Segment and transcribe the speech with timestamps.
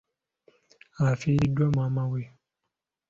[1.09, 2.21] Afiiriddwa maama we.